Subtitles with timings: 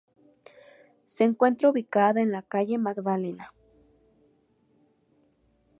[1.05, 3.53] Se encuentra ubicada en la Calle Magdalena.